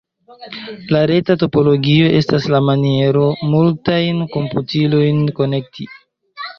La 0.95 1.01
reta 1.11 1.35
topologio 1.43 2.09
estas 2.21 2.49
la 2.55 2.63
maniero, 2.71 3.29
multajn 3.55 4.27
komputilojn 4.35 5.25
konekti. 5.41 5.93